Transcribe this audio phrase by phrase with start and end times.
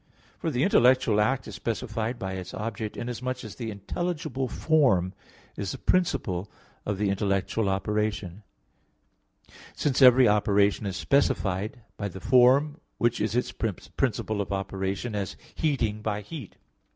[0.39, 5.13] For the intellectual act is specified by its object, inasmuch as the intelligible form
[5.55, 6.49] is the principle
[6.87, 8.41] of the intellectual operation:
[9.75, 15.35] since every operation is specified by the form which is its principle of operation; as
[15.53, 16.55] heating by heat.